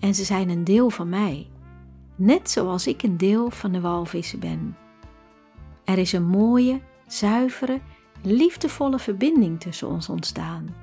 [0.00, 1.48] En ze zijn een deel van mij,
[2.16, 4.76] net zoals ik een deel van de walvissen ben.
[5.84, 7.80] Er is een mooie, zuivere,
[8.22, 10.74] liefdevolle verbinding tussen ons ontstaan.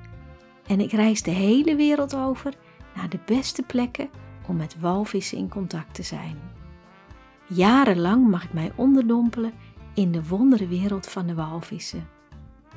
[0.66, 2.54] En ik reis de hele wereld over
[2.94, 4.10] naar de beste plekken
[4.46, 6.38] om met walvissen in contact te zijn.
[7.46, 9.52] Jarenlang mag ik mij onderdompelen
[9.94, 12.08] in de wonderenwereld van de walvissen.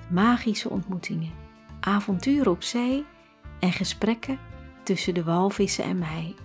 [0.10, 1.32] Magische ontmoetingen,
[1.80, 3.06] avonturen op zee
[3.60, 4.40] en gesprekken
[4.84, 6.36] tussen de walvissen en mij.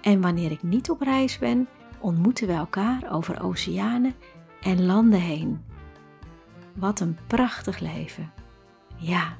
[0.00, 4.14] En wanneer ik niet op reis ben, ontmoeten we elkaar over oceanen
[4.60, 5.64] en landen heen.
[6.74, 8.32] Wat een prachtig leven.
[8.96, 9.36] Ja,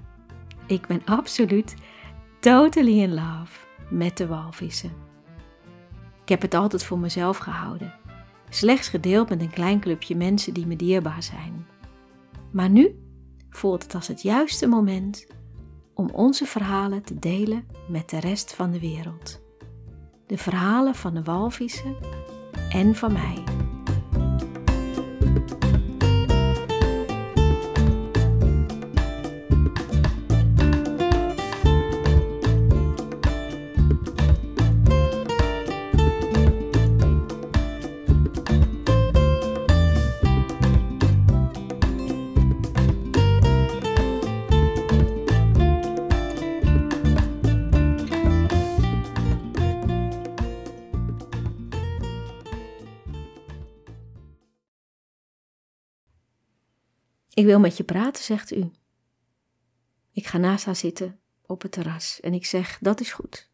[0.67, 1.75] ik ben absoluut
[2.41, 3.59] totally in love
[3.91, 4.93] met de walvissen.
[6.23, 7.95] Ik heb het altijd voor mezelf gehouden,
[8.49, 11.67] slechts gedeeld met een klein clubje mensen die me dierbaar zijn.
[12.51, 13.03] Maar nu
[13.51, 15.27] voelt het als het juiste moment
[15.95, 19.41] om onze verhalen te delen met de rest van de wereld.
[20.27, 21.97] De verhalen van de walvissen
[22.69, 23.62] en van mij.
[57.35, 58.71] Ik wil met je praten, zegt u.
[60.13, 63.51] Ik ga naast haar zitten op het terras en ik zeg: Dat is goed,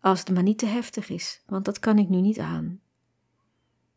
[0.00, 2.80] als het maar niet te heftig is, want dat kan ik nu niet aan.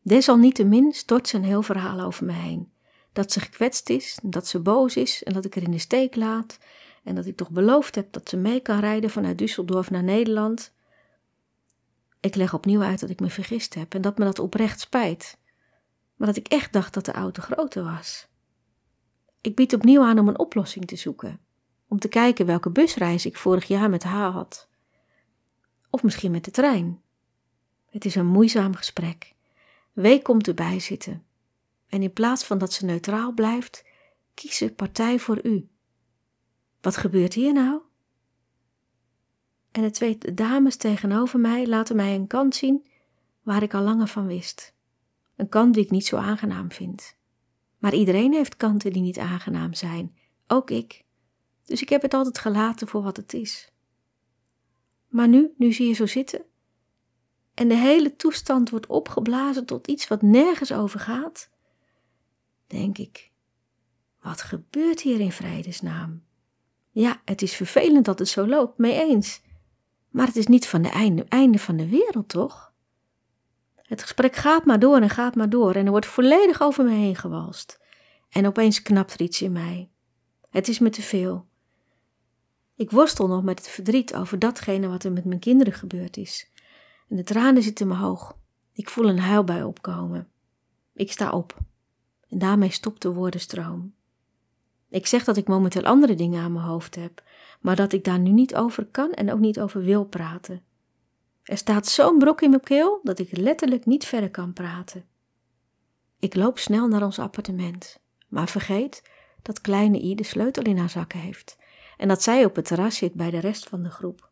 [0.02, 2.72] Desalniettemin stort ze een heel verhaal over me heen.
[3.12, 6.16] Dat ze gekwetst is, dat ze boos is en dat ik er in de steek
[6.16, 6.58] laat
[7.04, 10.74] en dat ik toch beloofd heb dat ze mee kan rijden vanuit Düsseldorf naar Nederland.
[12.20, 15.38] Ik leg opnieuw uit dat ik me vergist heb en dat me dat oprecht spijt,
[16.16, 18.28] maar dat ik echt dacht dat de auto groter was.
[19.46, 21.40] Ik bied opnieuw aan om een oplossing te zoeken,
[21.88, 24.70] om te kijken welke busreis ik vorig jaar met haar had.
[25.90, 27.02] Of misschien met de trein.
[27.90, 29.34] Het is een moeizaam gesprek.
[29.94, 31.24] Wee komt erbij zitten.
[31.88, 33.86] En in plaats van dat ze neutraal blijft,
[34.34, 35.70] kiest ze partij voor u.
[36.82, 37.82] Wat gebeurt hier nou?
[39.72, 42.88] En de twee dames tegenover mij laten mij een kant zien
[43.42, 44.74] waar ik al langer van wist.
[45.36, 47.18] Een kant die ik niet zo aangenaam vind.
[47.86, 50.16] Maar iedereen heeft kanten die niet aangenaam zijn,
[50.48, 51.06] ook ik.
[51.66, 53.72] Dus ik heb het altijd gelaten voor wat het is.
[55.08, 56.46] Maar nu, nu zie je zo zitten,
[57.54, 61.50] en de hele toestand wordt opgeblazen tot iets wat nergens over gaat,
[62.68, 63.32] denk ik:
[64.22, 66.24] wat gebeurt hier in vredesnaam?
[66.92, 69.42] Ja, het is vervelend dat het zo loopt, mee eens.
[70.10, 72.74] Maar het is niet van de einde, einde van de wereld, toch?
[73.86, 76.92] Het gesprek gaat maar door en gaat maar door en er wordt volledig over me
[76.92, 77.80] heen gewalst.
[78.30, 79.90] En opeens knapt er iets in mij.
[80.50, 81.48] Het is me te veel.
[82.76, 86.52] Ik worstel nog met het verdriet over datgene wat er met mijn kinderen gebeurd is.
[87.10, 88.38] En de tranen zitten me hoog.
[88.74, 90.28] Ik voel een huilbui opkomen.
[90.94, 91.58] Ik sta op.
[92.30, 93.94] En daarmee stopt de woordenstroom.
[94.90, 97.24] Ik zeg dat ik momenteel andere dingen aan mijn hoofd heb,
[97.62, 100.64] maar dat ik daar nu niet over kan en ook niet over wil praten.
[101.46, 105.06] Er staat zo'n brok in mijn keel dat ik letterlijk niet verder kan praten.
[106.20, 109.10] Ik loop snel naar ons appartement, maar vergeet
[109.42, 111.58] dat kleine I de sleutel in haar zakken heeft
[111.98, 114.30] en dat zij op het terras zit bij de rest van de groep.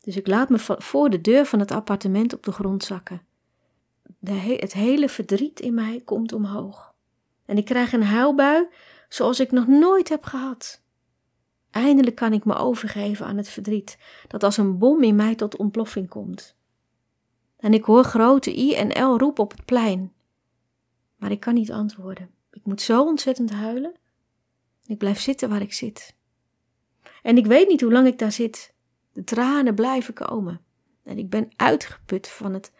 [0.00, 3.22] Dus ik laat me voor de deur van het appartement op de grond zakken.
[4.18, 6.94] De het hele verdriet in mij komt omhoog.
[7.44, 8.68] En ik krijg een huilbui
[9.08, 10.82] zoals ik nog nooit heb gehad.
[11.70, 13.98] Eindelijk kan ik me overgeven aan het verdriet,
[14.28, 16.56] dat als een bom in mij tot ontploffing komt.
[17.56, 20.12] En ik hoor grote I en L roepen op het plein.
[21.16, 22.30] Maar ik kan niet antwoorden.
[22.50, 23.94] Ik moet zo ontzettend huilen.
[24.86, 26.16] Ik blijf zitten waar ik zit.
[27.22, 28.74] En ik weet niet hoe lang ik daar zit.
[29.12, 30.60] De tranen blijven komen.
[31.02, 32.72] En ik ben uitgeput van het,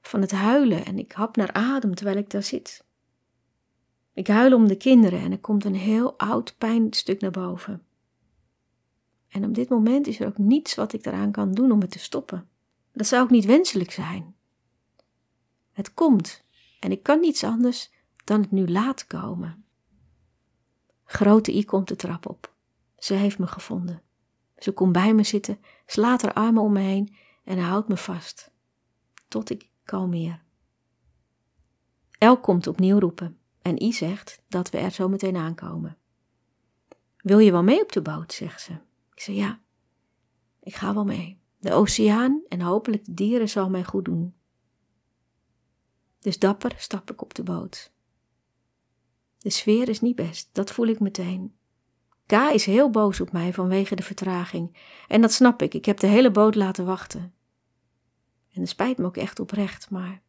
[0.00, 2.84] van het huilen en ik hap naar adem terwijl ik daar zit.
[4.12, 7.82] Ik huil om de kinderen en er komt een heel oud pijnstuk naar boven.
[9.34, 11.90] En op dit moment is er ook niets wat ik eraan kan doen om het
[11.90, 12.48] te stoppen.
[12.92, 14.34] Dat zou ook niet wenselijk zijn.
[15.72, 16.44] Het komt
[16.80, 17.90] en ik kan niets anders
[18.24, 19.64] dan het nu laten komen.
[21.04, 22.54] Grote I komt de trap op.
[22.98, 24.02] Ze heeft me gevonden.
[24.58, 27.14] Ze komt bij me zitten, slaat haar armen om me heen
[27.44, 28.50] en houdt me vast.
[29.28, 30.42] Tot ik kalmeer.
[32.18, 35.96] El komt opnieuw roepen en I zegt dat we er zo meteen aankomen.
[37.16, 38.32] Wil je wel mee op de boot?
[38.32, 38.72] zegt ze.
[39.14, 39.60] Ik zeg ja,
[40.60, 41.40] ik ga wel mee.
[41.58, 44.34] De oceaan en hopelijk de dieren zal mij goed doen.
[46.20, 47.92] Dus dapper stap ik op de boot.
[49.38, 51.56] De sfeer is niet best, dat voel ik meteen.
[52.26, 54.76] K is heel boos op mij vanwege de vertraging.
[55.08, 57.34] En dat snap ik, ik heb de hele boot laten wachten.
[58.50, 60.22] En het spijt me ook echt oprecht, maar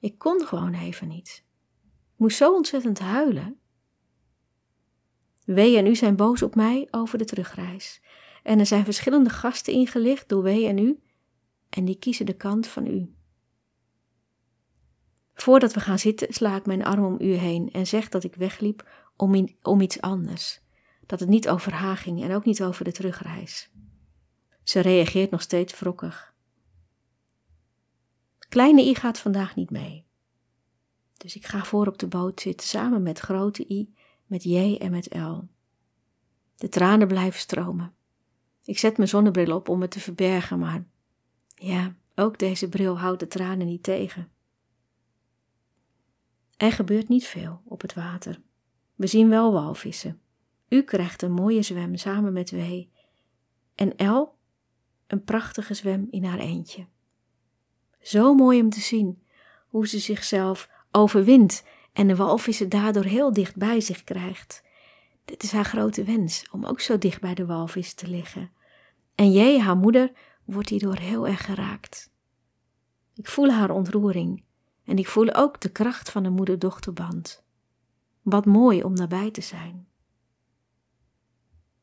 [0.00, 1.44] ik kon gewoon even niet.
[1.84, 3.60] Ik moest zo ontzettend huilen.
[5.44, 8.00] W en U zijn boos op mij over de terugreis.
[8.42, 11.00] En er zijn verschillende gasten ingelicht door W en U,
[11.68, 13.14] en die kiezen de kant van U.
[15.34, 18.34] Voordat we gaan zitten, sla ik mijn arm om U heen en zeg dat ik
[18.34, 20.60] wegliep om, om iets anders.
[21.06, 23.70] Dat het niet over haar ging en ook niet over de terugreis.
[24.62, 26.34] Ze reageert nog steeds wrokkig.
[28.48, 30.04] Kleine I gaat vandaag niet mee.
[31.16, 33.94] Dus ik ga voor op de boot zitten samen met grote I,
[34.32, 35.48] met J en met L.
[36.56, 37.94] De tranen blijven stromen.
[38.64, 40.84] Ik zet mijn zonnebril op om het te verbergen, maar
[41.54, 44.30] ja, ook deze bril houdt de tranen niet tegen.
[46.56, 48.40] Er gebeurt niet veel op het water.
[48.94, 50.20] We zien wel walvissen.
[50.68, 52.82] U krijgt een mooie zwem samen met W
[53.74, 54.34] en L
[55.06, 56.86] een prachtige zwem in haar eentje.
[58.00, 59.22] Zo mooi om te zien
[59.68, 64.62] hoe ze zichzelf overwint en de walvissen daardoor heel dicht bij zich krijgt.
[65.24, 68.50] Dit is haar grote wens, om ook zo dicht bij de walvis te liggen.
[69.14, 70.12] En jij, haar moeder,
[70.44, 72.12] wordt hierdoor heel erg geraakt.
[73.14, 74.44] Ik voel haar ontroering
[74.84, 77.44] en ik voel ook de kracht van de moeder-dochterband.
[78.22, 79.86] Wat mooi om nabij te zijn.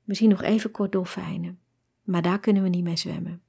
[0.04, 1.60] We zien nog even kort dolfijnen,
[2.04, 3.42] maar daar kunnen we niet mee zwemmen.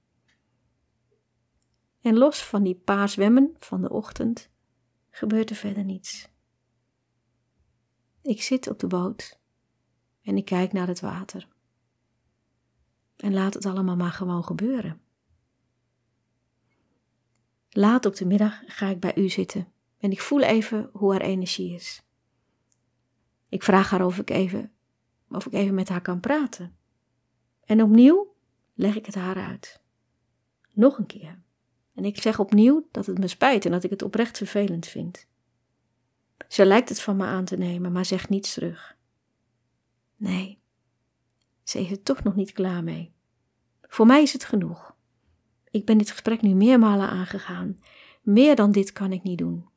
[2.01, 4.51] En los van die paar zwemmen van de ochtend
[5.11, 6.30] gebeurt er verder niets.
[8.22, 9.38] Ik zit op de boot
[10.22, 11.49] en ik kijk naar het water.
[13.17, 15.00] En laat het allemaal maar gewoon gebeuren.
[17.70, 21.20] Laat op de middag ga ik bij u zitten en ik voel even hoe haar
[21.20, 22.02] energie is.
[23.49, 24.73] Ik vraag haar of ik even,
[25.28, 26.76] of ik even met haar kan praten.
[27.64, 28.34] En opnieuw
[28.75, 29.81] leg ik het haar uit.
[30.73, 31.43] Nog een keer.
[31.94, 35.28] En ik zeg opnieuw dat het me spijt en dat ik het oprecht vervelend vind.
[36.48, 38.96] Ze lijkt het van me aan te nemen, maar zegt niets terug.
[40.16, 40.60] Nee,
[41.62, 43.12] ze is er toch nog niet klaar mee.
[43.82, 44.94] Voor mij is het genoeg.
[45.70, 47.81] Ik ben dit gesprek nu meermalen aangegaan.
[48.22, 49.69] Meer dan dit kan ik niet doen.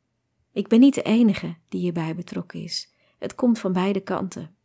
[0.52, 2.94] Ik ben niet de enige die hierbij betrokken is.
[3.18, 4.56] Het komt van beide kanten.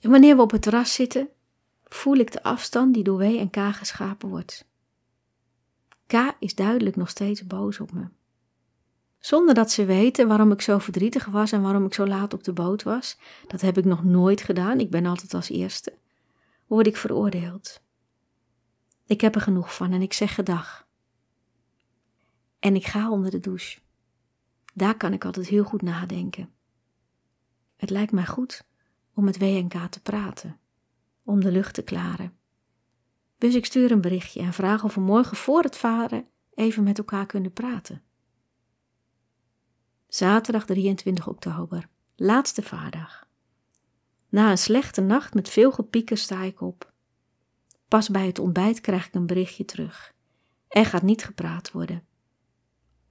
[0.00, 1.28] En wanneer we op het terras zitten,
[1.84, 4.68] voel ik de afstand die door W en K geschapen wordt.
[6.06, 8.08] K is duidelijk nog steeds boos op me.
[9.22, 12.44] Zonder dat ze weten waarom ik zo verdrietig was en waarom ik zo laat op
[12.44, 15.92] de boot was, dat heb ik nog nooit gedaan, ik ben altijd als eerste,
[16.66, 17.80] word ik veroordeeld.
[19.06, 20.86] Ik heb er genoeg van en ik zeg gedag.
[22.58, 23.80] En ik ga onder de douche.
[24.74, 26.50] Daar kan ik altijd heel goed nadenken.
[27.76, 28.64] Het lijkt mij goed
[29.14, 30.58] om met WNK te praten,
[31.22, 32.36] om de lucht te klaren.
[33.38, 36.98] Dus ik stuur een berichtje en vraag of we morgen voor het varen even met
[36.98, 38.02] elkaar kunnen praten.
[40.12, 43.26] Zaterdag 23 oktober, laatste vaardag.
[44.28, 46.92] Na een slechte nacht met veel gepieker sta ik op.
[47.88, 50.14] Pas bij het ontbijt krijg ik een berichtje terug.
[50.68, 52.04] Er gaat niet gepraat worden.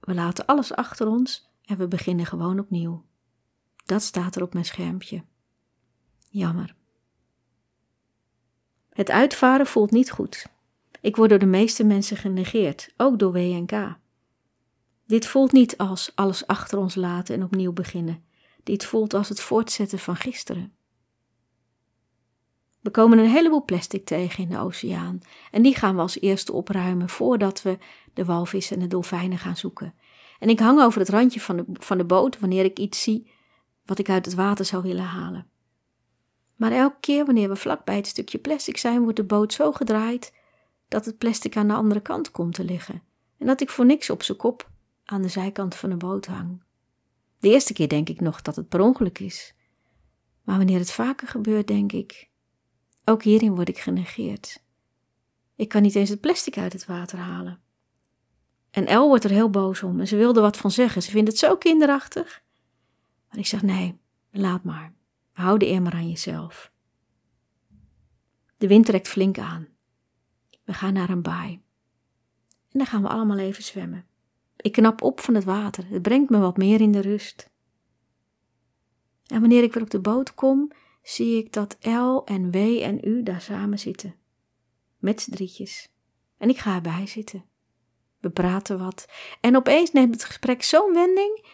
[0.00, 3.04] We laten alles achter ons en we beginnen gewoon opnieuw.
[3.84, 5.24] Dat staat er op mijn schermpje.
[6.28, 6.74] Jammer.
[8.92, 10.46] Het uitvaren voelt niet goed.
[11.00, 14.00] Ik word door de meeste mensen genegeerd, ook door WNK.
[15.12, 18.24] Dit voelt niet als alles achter ons laten en opnieuw beginnen.
[18.62, 20.72] Dit voelt als het voortzetten van gisteren.
[22.80, 26.52] We komen een heleboel plastic tegen in de oceaan en die gaan we als eerste
[26.52, 27.78] opruimen voordat we
[28.14, 29.94] de walvissen en de dolfijnen gaan zoeken.
[30.38, 33.30] En ik hang over het randje van de, van de boot wanneer ik iets zie
[33.84, 35.46] wat ik uit het water zou willen halen.
[36.56, 40.34] Maar elke keer wanneer we vlakbij het stukje plastic zijn, wordt de boot zo gedraaid
[40.88, 43.02] dat het plastic aan de andere kant komt te liggen
[43.38, 44.70] en dat ik voor niks op zijn kop
[45.12, 46.62] aan de zijkant van de boot hang.
[47.38, 49.54] De eerste keer denk ik nog dat het per ongeluk is.
[50.42, 52.30] Maar wanneer het vaker gebeurt, denk ik:
[53.04, 54.64] ook hierin word ik genegeerd.
[55.56, 57.60] Ik kan niet eens het plastic uit het water halen.
[58.70, 61.02] En El wordt er heel boos om en ze wilde wat van zeggen.
[61.02, 62.42] Ze vindt het zo kinderachtig.
[63.28, 64.00] Maar ik zeg: nee,
[64.30, 64.94] laat maar.
[65.32, 66.72] Hou de eer maar aan jezelf.
[68.56, 69.68] De wind trekt flink aan.
[70.64, 71.52] We gaan naar een baai.
[72.48, 74.06] En dan gaan we allemaal even zwemmen.
[74.62, 75.84] Ik knap op van het water.
[75.88, 77.50] Het brengt me wat meer in de rust.
[79.26, 80.70] En wanneer ik weer op de boot kom,
[81.02, 84.14] zie ik dat L en W en U daar samen zitten.
[84.98, 85.88] Met z'n drietjes.
[86.38, 87.44] En ik ga erbij zitten.
[88.20, 89.06] We praten wat.
[89.40, 91.46] En opeens neemt het gesprek zo'n wending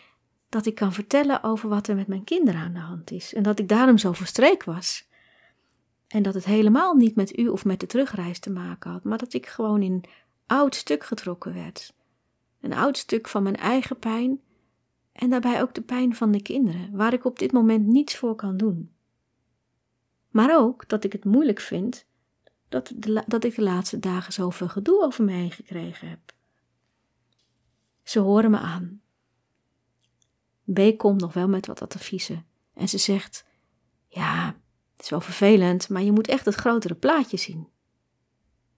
[0.48, 3.34] dat ik kan vertellen over wat er met mijn kinderen aan de hand is.
[3.34, 5.08] En dat ik daarom zo verstreek was.
[6.08, 9.18] En dat het helemaal niet met u of met de terugreis te maken had, maar
[9.18, 10.04] dat ik gewoon in
[10.46, 11.94] oud stuk getrokken werd.
[12.60, 14.40] Een oud stuk van mijn eigen pijn
[15.12, 18.34] en daarbij ook de pijn van de kinderen, waar ik op dit moment niets voor
[18.34, 18.92] kan doen.
[20.28, 22.06] Maar ook dat ik het moeilijk vind
[22.68, 26.20] dat, de, dat ik de laatste dagen zoveel gedoe over me heen gekregen heb.
[28.02, 29.00] Ze horen me aan.
[30.72, 33.44] B komt nog wel met wat adviezen en ze zegt:
[34.08, 34.46] Ja,
[34.96, 37.68] het is wel vervelend, maar je moet echt het grotere plaatje zien.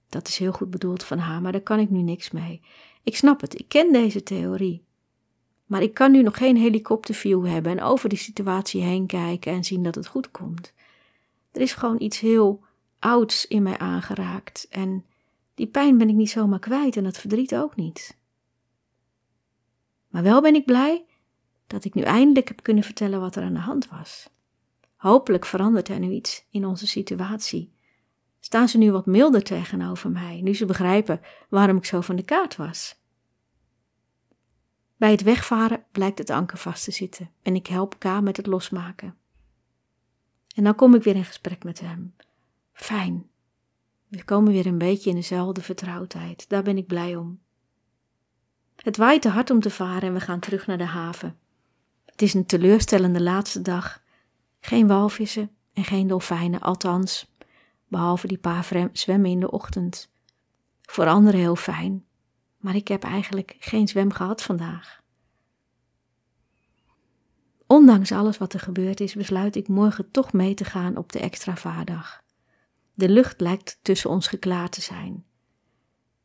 [0.09, 2.63] Dat is heel goed bedoeld van haar, maar daar kan ik nu niks mee.
[3.03, 4.85] Ik snap het, ik ken deze theorie.
[5.67, 9.65] Maar ik kan nu nog geen helikopterview hebben en over die situatie heen kijken en
[9.65, 10.73] zien dat het goed komt.
[11.53, 12.65] Er is gewoon iets heel
[12.99, 15.05] ouds in mij aangeraakt en
[15.55, 18.17] die pijn ben ik niet zomaar kwijt en dat verdriet ook niet.
[20.09, 21.05] Maar wel ben ik blij
[21.67, 24.29] dat ik nu eindelijk heb kunnen vertellen wat er aan de hand was.
[24.97, 27.73] Hopelijk verandert er nu iets in onze situatie.
[28.41, 32.23] Staan ze nu wat milder tegenover mij, nu ze begrijpen waarom ik zo van de
[32.23, 32.99] kaart was.
[34.97, 38.47] Bij het wegvaren blijkt het anker vast te zitten en ik help K met het
[38.47, 39.17] losmaken.
[40.55, 42.15] En dan kom ik weer in gesprek met hem.
[42.73, 43.29] Fijn.
[44.09, 46.49] We komen weer een beetje in dezelfde vertrouwdheid.
[46.49, 47.41] Daar ben ik blij om.
[48.77, 51.39] Het waait te hard om te varen en we gaan terug naar de haven.
[52.05, 54.03] Het is een teleurstellende laatste dag.
[54.61, 57.30] Geen walvissen en geen dolfijnen, althans,
[57.91, 60.11] behalve die paar zwemmen in de ochtend.
[60.83, 62.05] Voor anderen heel fijn,
[62.57, 65.03] maar ik heb eigenlijk geen zwem gehad vandaag.
[67.67, 71.19] Ondanks alles wat er gebeurd is, besluit ik morgen toch mee te gaan op de
[71.19, 72.23] extra vaardag.
[72.95, 75.25] De lucht lijkt tussen ons geklaard te zijn.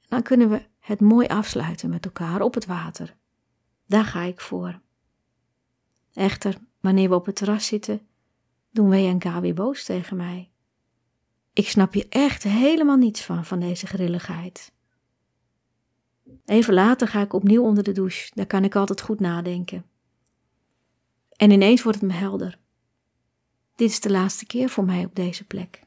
[0.07, 3.15] Dan kunnen we het mooi afsluiten met elkaar op het water.
[3.85, 4.79] Daar ga ik voor.
[6.13, 8.07] Echter, wanneer we op het terras zitten,
[8.71, 10.49] doen W en weer boos tegen mij.
[11.55, 14.71] Ik snap hier echt helemaal niets van, van deze grilligheid.
[16.45, 19.85] Even later ga ik opnieuw onder de douche, daar kan ik altijd goed nadenken.
[21.35, 22.57] En ineens wordt het me helder.
[23.75, 25.83] Dit is de laatste keer voor mij op deze plek.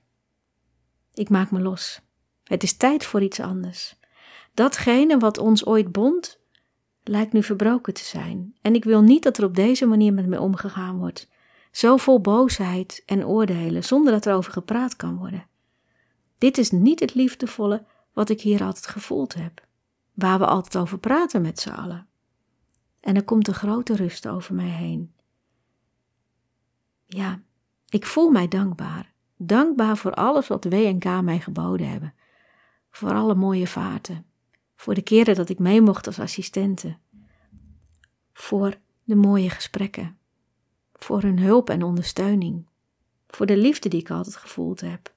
[1.15, 2.01] Ik maak me los.
[2.45, 3.97] Het is tijd voor iets anders.
[4.55, 6.39] Datgene wat ons ooit bond,
[7.03, 8.57] lijkt nu verbroken te zijn.
[8.63, 11.29] En ik wil niet dat er op deze manier met me omgegaan wordt.
[11.71, 15.48] Zo vol boosheid en oordelen, zonder dat er over gepraat kan worden.
[16.39, 19.67] Dit is niet het liefdevolle wat ik hier altijd gevoeld heb,
[20.15, 22.07] waar we altijd over praten met z'n allen.
[23.01, 25.13] En er komt een grote rust over mij heen.
[27.07, 27.41] Ja,
[27.89, 29.13] ik voel mij dankbaar.
[29.37, 32.15] Dankbaar voor alles wat W en K mij geboden hebben.
[32.91, 34.27] Voor alle mooie vaarten.
[34.77, 36.97] Voor de keren dat ik mee mocht als assistente.
[38.33, 40.19] Voor de mooie gesprekken.
[40.93, 42.67] Voor hun hulp en ondersteuning.
[43.29, 45.17] Voor de liefde die ik altijd gevoeld heb.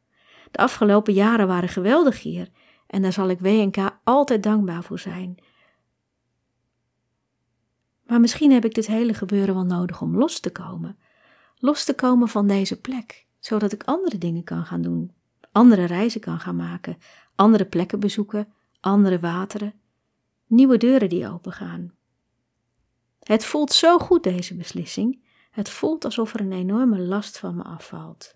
[0.52, 2.50] De afgelopen jaren waren geweldig hier
[2.88, 5.38] en daar zal ik W en K altijd dankbaar voor zijn.
[8.06, 10.98] Maar misschien heb ik dit hele gebeuren wel nodig om los te komen
[11.62, 15.12] los te komen van deze plek, zodat ik andere dingen kan gaan doen,
[15.52, 16.98] andere reizen kan gaan maken,
[17.36, 19.74] andere plekken bezoeken, andere wateren,
[20.48, 21.94] nieuwe deuren die opengaan.
[23.20, 25.24] Het voelt zo goed, deze beslissing.
[25.52, 28.36] Het voelt alsof er een enorme last van me afvalt.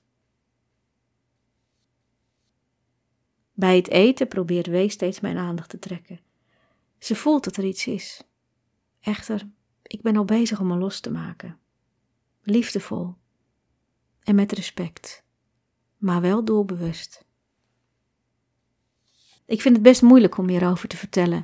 [3.56, 6.20] Bij het eten probeert Wee steeds mijn aandacht te trekken.
[7.00, 8.24] Ze voelt dat er iets is.
[9.02, 9.48] Echter,
[9.84, 11.60] ik ben al bezig om me los te maken
[12.46, 13.16] liefdevol
[14.24, 15.24] en met respect,
[15.98, 17.26] maar wel doelbewust.
[19.46, 21.42] Ik vind het best moeilijk om hierover te vertellen.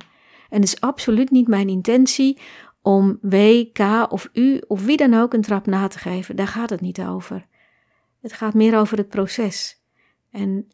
[0.48, 2.40] En het is absoluut niet mijn intentie
[2.80, 3.78] om W, K
[4.12, 6.36] of U of wie dan ook een trap na te geven.
[6.36, 7.46] Daar gaat het niet over.
[8.20, 9.82] Het gaat meer over het proces.
[10.30, 10.68] En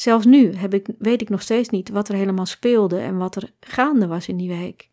[0.00, 3.36] zelfs nu heb ik, weet ik nog steeds niet wat er helemaal speelde en wat
[3.36, 4.90] er gaande was in die week.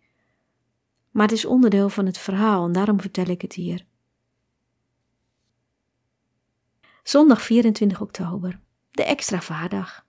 [1.12, 3.86] Maar het is onderdeel van het verhaal en daarom vertel ik het hier.
[7.04, 8.60] Zondag 24 oktober,
[8.92, 10.06] de extra vaardag.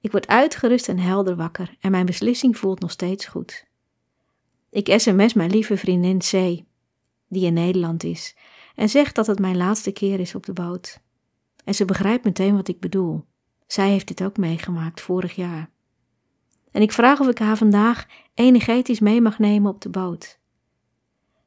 [0.00, 3.66] Ik word uitgerust en helder wakker en mijn beslissing voelt nog steeds goed.
[4.70, 6.30] Ik sms mijn lieve vriendin C,
[7.28, 8.36] die in Nederland is,
[8.74, 11.00] en zeg dat het mijn laatste keer is op de boot.
[11.64, 13.24] En ze begrijpt meteen wat ik bedoel.
[13.68, 15.70] Zij heeft dit ook meegemaakt vorig jaar.
[16.70, 20.38] En ik vraag of ik haar vandaag energetisch mee mag nemen op de boot.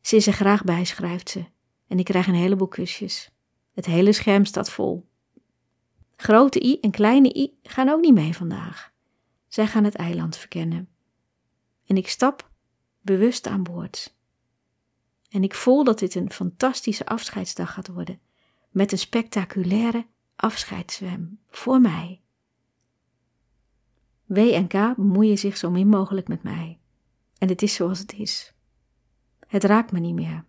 [0.02, 1.46] Ze is er graag bij, schrijft ze,
[1.88, 3.32] en ik krijg een heleboel kusjes.
[3.74, 5.10] Het hele scherm staat vol.
[6.16, 8.92] Grote I en kleine I gaan ook niet mee vandaag.
[9.48, 10.90] Zij gaan het eiland verkennen.
[11.86, 12.50] En ik stap
[13.02, 14.16] bewust aan boord.
[15.30, 18.20] En ik voel dat dit een fantastische afscheidsdag gaat worden,
[18.70, 20.06] met een spectaculaire
[20.42, 22.22] afscheidszwem voor mij.
[24.26, 26.80] W en K bemoeien zich zo min mogelijk met mij.
[27.38, 28.54] En het is zoals het is.
[29.48, 30.46] Het raakt me niet meer.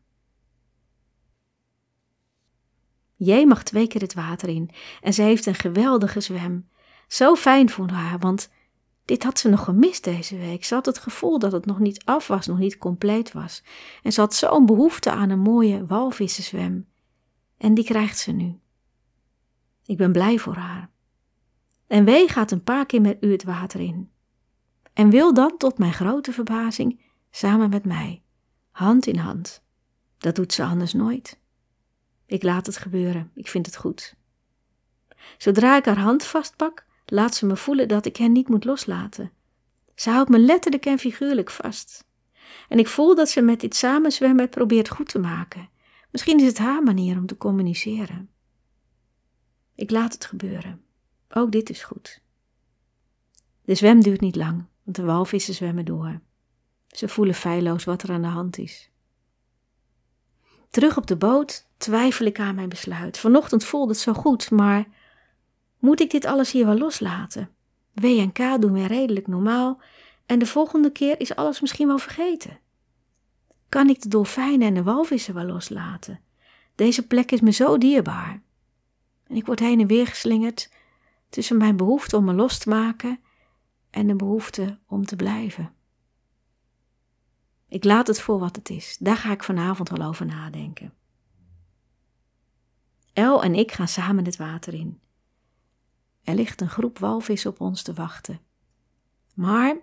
[3.16, 4.70] J mag twee keer het water in
[5.00, 6.68] en ze heeft een geweldige zwem.
[7.08, 8.50] Zo fijn voor haar, want
[9.04, 10.64] dit had ze nog gemist deze week.
[10.64, 13.62] Ze had het gevoel dat het nog niet af was, nog niet compleet was.
[14.02, 16.88] En ze had zo'n behoefte aan een mooie walvissenzwem.
[17.56, 18.61] En die krijgt ze nu.
[19.92, 20.90] Ik ben blij voor haar.
[21.86, 24.10] En W gaat een paar keer met u het water in.
[24.92, 28.22] En wil dan, tot mijn grote verbazing, samen met mij,
[28.70, 29.62] hand in hand.
[30.18, 31.40] Dat doet ze anders nooit.
[32.26, 34.14] Ik laat het gebeuren, ik vind het goed.
[35.38, 39.32] Zodra ik haar hand vastpak, laat ze me voelen dat ik hen niet moet loslaten.
[39.94, 42.04] Ze houdt me letterlijk en figuurlijk vast.
[42.68, 45.68] En ik voel dat ze met dit samenzwemmen probeert goed te maken.
[46.10, 48.31] Misschien is het haar manier om te communiceren.
[49.74, 50.82] Ik laat het gebeuren.
[51.28, 52.20] Ook dit is goed.
[53.64, 56.20] De zwem duurt niet lang, want de walvissen zwemmen door.
[56.88, 58.90] Ze voelen feilloos wat er aan de hand is.
[60.70, 63.18] Terug op de boot twijfel ik aan mijn besluit.
[63.18, 64.86] Vanochtend voelde het zo goed, maar
[65.78, 67.50] moet ik dit alles hier wel loslaten?
[67.92, 69.80] W en K doen weer redelijk normaal
[70.26, 72.58] en de volgende keer is alles misschien wel vergeten.
[73.68, 76.20] Kan ik de dolfijnen en de walvissen wel loslaten?
[76.74, 78.42] Deze plek is me zo dierbaar.
[79.32, 80.70] En ik word heen en weer geslingerd
[81.28, 83.20] tussen mijn behoefte om me los te maken
[83.90, 85.74] en de behoefte om te blijven.
[87.68, 88.96] Ik laat het voor wat het is.
[89.00, 90.94] Daar ga ik vanavond wel over nadenken.
[93.12, 95.00] El en ik gaan samen het water in.
[96.22, 98.40] Er ligt een groep walvissen op ons te wachten.
[99.34, 99.76] Maar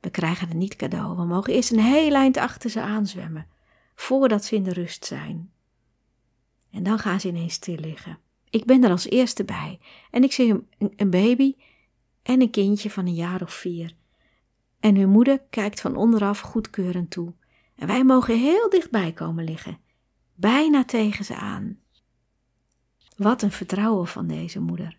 [0.00, 1.16] we krijgen het niet cadeau.
[1.16, 3.46] We mogen eerst een heel eind achter ze aanzwemmen,
[3.94, 5.52] voordat ze in de rust zijn.
[6.70, 8.18] En dan gaan ze ineens stil liggen.
[8.50, 11.54] Ik ben er als eerste bij en ik zie een, baby
[12.22, 13.94] en een kindje van een jaar of vier.
[14.80, 17.34] En hun moeder kijkt van onderaf goedkeurend toe.
[17.74, 19.78] En wij mogen heel dichtbij komen liggen,
[20.34, 21.78] bijna tegen ze aan.
[23.16, 24.98] Wat een vertrouwen van deze moeder.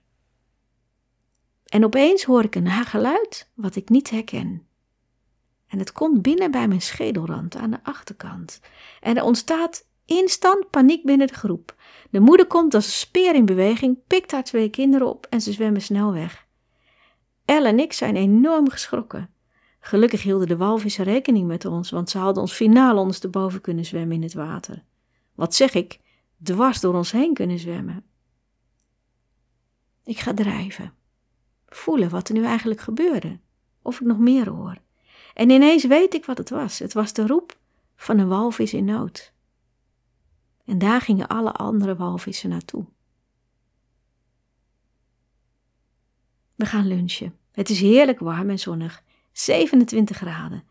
[1.66, 4.66] En opeens hoor ik een geluid wat ik niet herken.
[5.68, 8.60] En het komt binnen bij mijn schedelrand aan de achterkant.
[9.00, 11.76] En er ontstaat instant paniek binnen de groep.
[12.12, 15.52] De moeder komt als een speer in beweging, pikt haar twee kinderen op en ze
[15.52, 16.48] zwemmen snel weg.
[17.46, 19.30] Elle en ik zijn enorm geschrokken.
[19.80, 24.16] Gelukkig hielden de walvissen rekening met ons, want ze hadden ons finaal ondersteboven kunnen zwemmen
[24.16, 24.84] in het water.
[25.36, 26.00] Wat zeg ik?
[26.44, 28.04] Dwars door ons heen kunnen zwemmen.
[30.04, 30.94] Ik ga drijven.
[31.68, 33.40] Voelen wat er nu eigenlijk gebeurde.
[33.82, 34.78] Of ik nog meer hoor.
[35.34, 36.80] En ineens weet ik wat het was.
[36.80, 37.58] Het was de roep
[37.96, 39.34] van een walvis in nood.
[40.66, 42.86] En daar gingen alle andere walvissen naartoe.
[46.56, 47.36] We gaan lunchen.
[47.52, 50.64] Het is heerlijk warm en zonnig, 27 graden,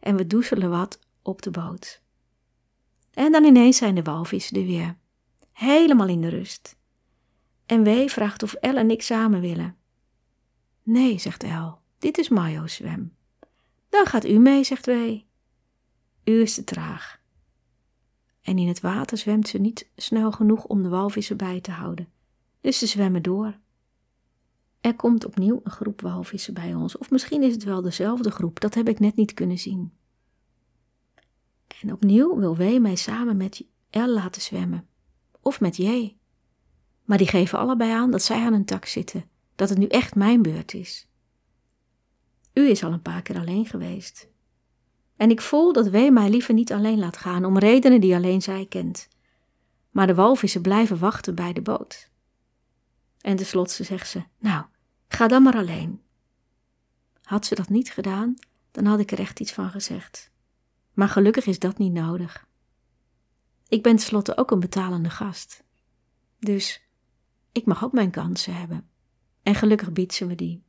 [0.00, 2.02] en we doezelen wat op de boot.
[3.10, 4.96] En dan ineens zijn de walvissen er weer,
[5.52, 6.76] helemaal in de rust.
[7.66, 9.76] En W vraagt of El en ik samen willen.
[10.82, 13.16] Nee, zegt El, dit is Mayo's zwem.
[13.88, 14.90] Dan gaat u mee, zegt W.
[16.24, 17.17] U is te traag.
[18.48, 22.08] En in het water zwemt ze niet snel genoeg om de walvissen bij te houden.
[22.60, 23.58] Dus ze zwemmen door.
[24.80, 28.60] Er komt opnieuw een groep walvissen bij ons, of misschien is het wel dezelfde groep,
[28.60, 29.92] dat heb ik net niet kunnen zien.
[31.82, 34.86] En opnieuw wil W mij samen met L laten zwemmen,
[35.40, 36.16] of met J.
[37.04, 40.14] Maar die geven allebei aan dat zij aan een tak zitten, dat het nu echt
[40.14, 41.08] mijn beurt is.
[42.52, 44.27] U is al een paar keer alleen geweest.
[45.18, 48.42] En ik voel dat W mij liever niet alleen laat gaan, om redenen die alleen
[48.42, 49.08] zij kent.
[49.90, 52.10] Maar de walvissen blijven wachten bij de boot.
[53.20, 54.64] En tenslotte zegt ze: Nou,
[55.08, 56.02] ga dan maar alleen.
[57.22, 58.34] Had ze dat niet gedaan,
[58.70, 60.30] dan had ik er echt iets van gezegd.
[60.92, 62.46] Maar gelukkig is dat niet nodig.
[63.68, 65.64] Ik ben tenslotte ook een betalende gast.
[66.38, 66.88] Dus
[67.52, 68.88] ik mag ook mijn kansen hebben.
[69.42, 70.62] En gelukkig biedt ze me die.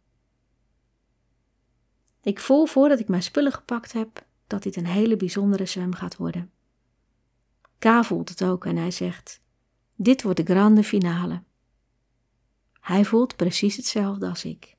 [2.22, 6.18] Ik voel voordat ik mijn spullen gepakt heb dat dit een hele bijzondere zwem gaat
[6.18, 6.52] worden.
[7.78, 9.42] K voelt het ook en hij zegt:
[9.96, 11.44] Dit wordt de grande finale.
[12.80, 14.78] Hij voelt precies hetzelfde als ik.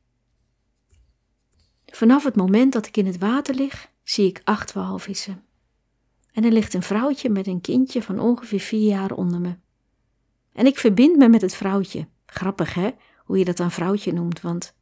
[1.86, 5.44] Vanaf het moment dat ik in het water lig, zie ik acht walvissen.
[6.32, 9.56] En er ligt een vrouwtje met een kindje van ongeveer vier jaar onder me.
[10.52, 12.08] En ik verbind me met het vrouwtje.
[12.26, 12.90] Grappig hè,
[13.24, 14.74] hoe je dat dan vrouwtje noemt, want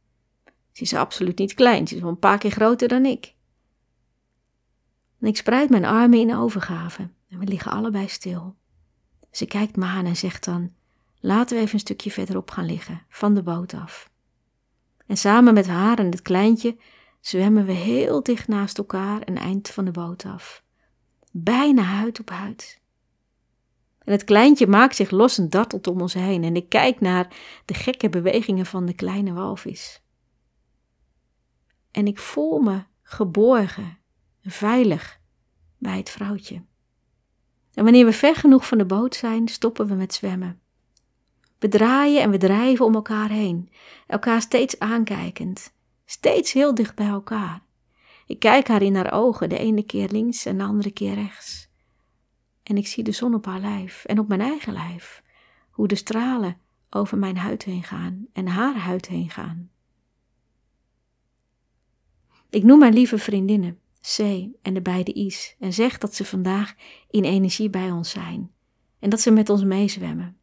[0.71, 3.33] ze is absoluut niet klein, ze is wel een paar keer groter dan ik.
[5.19, 8.55] En ik spreid mijn armen in overgave en we liggen allebei stil.
[9.31, 10.73] Ze kijkt me aan en zegt dan:
[11.19, 14.09] Laten we even een stukje verderop gaan liggen, van de boot af.
[15.05, 16.77] En samen met haar en het kleintje
[17.19, 20.63] zwemmen we heel dicht naast elkaar een eind van de boot af.
[21.31, 22.81] Bijna huid op huid.
[23.99, 27.27] En het kleintje maakt zich los en dartelt om ons heen en ik kijk naar
[27.65, 30.01] de gekke bewegingen van de kleine walvis.
[31.91, 33.98] En ik voel me geborgen,
[34.51, 35.19] veilig
[35.77, 36.61] bij het vrouwtje.
[37.73, 40.59] En wanneer we ver genoeg van de boot zijn, stoppen we met zwemmen.
[41.59, 43.69] We draaien en we drijven om elkaar heen,
[44.07, 45.73] elkaar steeds aankijkend,
[46.05, 47.61] steeds heel dicht bij elkaar.
[48.25, 51.69] Ik kijk haar in haar ogen, de ene keer links en de andere keer rechts.
[52.63, 55.23] En ik zie de zon op haar lijf en op mijn eigen lijf,
[55.69, 56.57] hoe de stralen
[56.89, 59.69] over mijn huid heen gaan en haar huid heen gaan.
[62.49, 63.79] Ik noem mijn lieve vriendinnen,
[64.15, 64.19] C
[64.61, 66.75] en de beide I's, en zeg dat ze vandaag
[67.09, 68.51] in energie bij ons zijn
[68.99, 70.37] en dat ze met ons meezwemmen.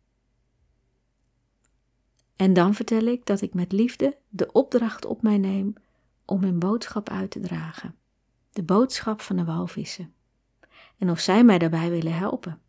[2.36, 5.74] En dan vertel ik dat ik met liefde de opdracht op mij neem
[6.24, 7.94] om hun boodschap uit te dragen.
[8.52, 10.12] De boodschap van de walvissen.
[10.98, 12.60] En of zij mij daarbij willen helpen.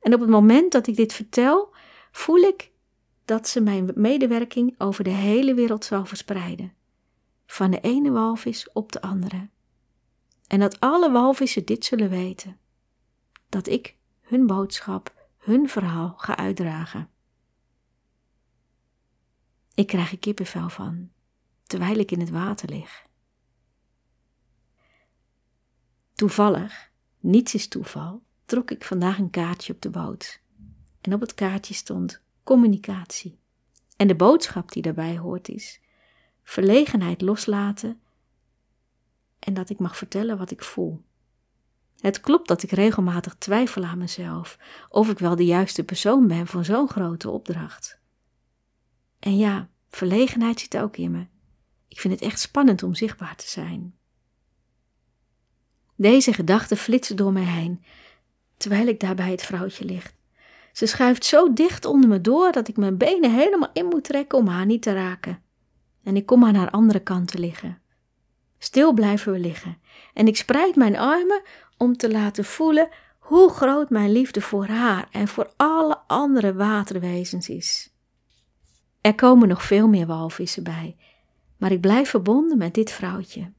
[0.00, 1.74] En op het moment dat ik dit vertel,
[2.10, 2.70] voel ik
[3.24, 6.72] dat ze mijn medewerking over de hele wereld zal verspreiden.
[7.46, 9.48] Van de ene walvis op de andere.
[10.46, 12.58] En dat alle walvissen dit zullen weten:
[13.48, 17.10] dat ik hun boodschap, hun verhaal ga uitdragen.
[19.74, 21.10] Ik krijg er kippenvel van,
[21.66, 23.06] terwijl ik in het water lig.
[26.14, 30.40] Toevallig, niets is toeval, trok ik vandaag een kaartje op de boot.
[31.00, 33.38] En op het kaartje stond communicatie.
[33.96, 35.80] En de boodschap die daarbij hoort is:
[36.42, 38.00] verlegenheid loslaten
[39.38, 41.04] en dat ik mag vertellen wat ik voel.
[42.00, 46.46] Het klopt dat ik regelmatig twijfel aan mezelf of ik wel de juiste persoon ben
[46.46, 47.98] voor zo'n grote opdracht.
[49.18, 51.26] En ja, verlegenheid zit ook in me.
[51.88, 53.94] Ik vind het echt spannend om zichtbaar te zijn.
[55.96, 57.84] Deze gedachten flitsen door mij heen,
[58.56, 60.14] terwijl ik daar bij het vrouwtje lig.
[60.72, 64.38] Ze schuift zo dicht onder me door dat ik mijn benen helemaal in moet trekken
[64.38, 65.42] om haar niet te raken.
[66.02, 67.80] En ik kom aan haar andere kant te liggen.
[68.58, 69.78] Stil blijven we liggen
[70.14, 71.42] en ik spreid mijn armen
[71.76, 72.88] om te laten voelen
[73.18, 77.90] hoe groot mijn liefde voor haar en voor alle andere waterwezens is.
[79.00, 80.96] Er komen nog veel meer walvissen bij,
[81.56, 83.52] maar ik blijf verbonden met dit vrouwtje.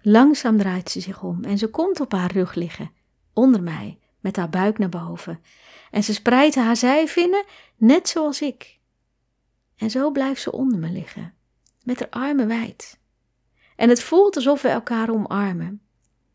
[0.00, 2.90] Langzaam draait ze zich om en ze komt op haar rug liggen,
[3.32, 5.40] onder mij, met haar buik naar boven.
[5.90, 7.44] En ze spreidt haar zijvinnen,
[7.76, 8.78] net zoals ik.
[9.76, 11.34] En zo blijft ze onder me liggen,
[11.82, 13.02] met haar armen wijd.
[13.76, 15.80] En het voelt alsof we elkaar omarmen.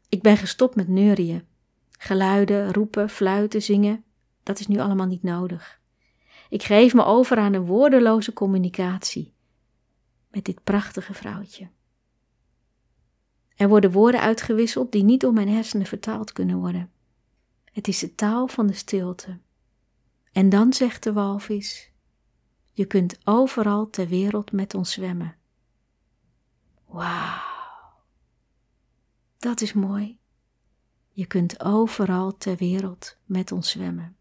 [0.09, 1.47] Ik ben gestopt met neurieën.
[1.91, 4.03] Geluiden, roepen, fluiten, zingen,
[4.43, 5.79] dat is nu allemaal niet nodig.
[6.49, 9.33] Ik geef me over aan een woordeloze communicatie
[10.31, 11.69] met dit prachtige vrouwtje.
[13.55, 16.91] Er worden woorden uitgewisseld die niet door mijn hersenen vertaald kunnen worden.
[17.71, 19.39] Het is de taal van de stilte.
[20.31, 21.91] En dan zegt de walvis:
[22.71, 25.35] Je kunt overal ter wereld met ons zwemmen.
[26.89, 27.41] Wauw,
[29.37, 30.17] dat is mooi.
[31.11, 34.15] Je kunt overal ter wereld met ons zwemmen.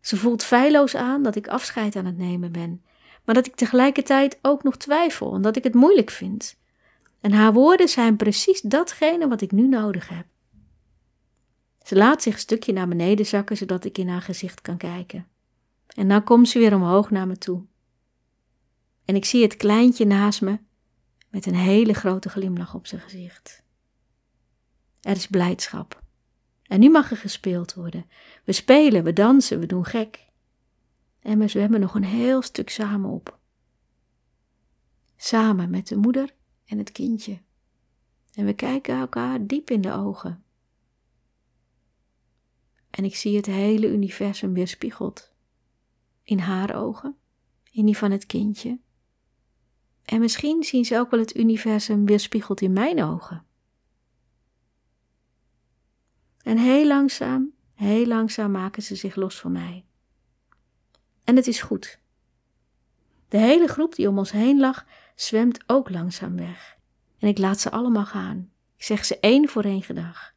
[0.00, 2.84] Ze voelt feilloos aan dat ik afscheid aan het nemen ben,
[3.24, 6.60] maar dat ik tegelijkertijd ook nog twijfel en dat ik het moeilijk vind.
[7.20, 10.26] En haar woorden zijn precies datgene wat ik nu nodig heb.
[11.82, 15.28] Ze laat zich een stukje naar beneden zakken zodat ik in haar gezicht kan kijken.
[15.86, 17.64] En dan komt ze weer omhoog naar me toe.
[19.04, 20.58] En ik zie het kleintje naast me
[21.32, 23.62] met een hele grote glimlach op zijn gezicht.
[25.00, 26.02] Er is blijdschap.
[26.62, 28.06] En nu mag er gespeeld worden.
[28.44, 30.26] We spelen, we dansen, we doen gek.
[31.20, 33.38] En we zwemmen nog een heel stuk samen op.
[35.16, 37.40] Samen met de moeder en het kindje.
[38.34, 40.44] En we kijken elkaar diep in de ogen.
[42.90, 45.32] En ik zie het hele universum weerspiegeld.
[46.22, 47.16] In haar ogen,
[47.70, 48.80] in die van het kindje
[50.04, 53.44] En misschien zien ze ook wel het universum weerspiegeld in mijn ogen.
[56.42, 59.84] En heel langzaam, heel langzaam maken ze zich los van mij.
[61.24, 62.00] En het is goed.
[63.28, 66.76] De hele groep die om ons heen lag, zwemt ook langzaam weg.
[67.18, 68.50] En ik laat ze allemaal gaan.
[68.76, 70.34] Ik zeg ze één voor één gedag.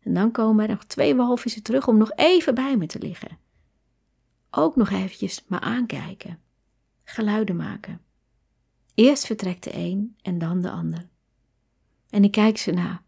[0.00, 3.38] En dan komen er nog twee walvissen terug om nog even bij me te liggen.
[4.50, 6.40] Ook nog eventjes maar aankijken.
[7.04, 8.00] Geluiden maken.
[8.94, 11.08] Eerst vertrekt de een en dan de ander.
[12.10, 13.02] En ik kijk ze na,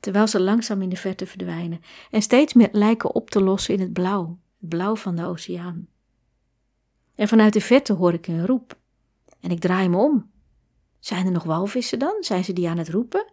[0.00, 3.80] terwijl ze langzaam in de verte verdwijnen en steeds meer lijken op te lossen in
[3.80, 5.88] het blauw, het blauw van de oceaan.
[7.14, 8.78] En vanuit de verte hoor ik een roep.
[9.40, 10.30] En ik draai me om.
[10.98, 12.16] Zijn er nog walvissen dan?
[12.20, 13.32] Zijn ze die aan het roepen?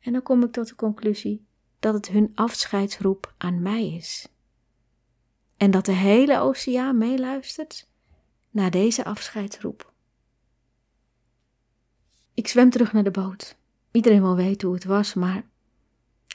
[0.00, 1.46] En dan kom ik tot de conclusie
[1.78, 4.28] dat het hun afscheidsroep aan mij is.
[5.56, 7.88] En dat de hele oceaan meeluistert
[8.50, 9.89] naar deze afscheidsroep.
[12.40, 13.56] Ik zwem terug naar de boot.
[13.90, 15.44] Iedereen wil weten hoe het was, maar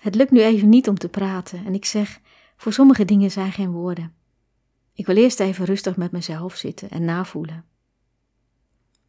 [0.02, 1.66] het lukt nu even niet om te praten.
[1.66, 2.22] En ik zeg:
[2.58, 4.14] voor sommige dingen zijn geen woorden.
[4.94, 7.66] Ik wil eerst even rustig met mezelf zitten en navoelen.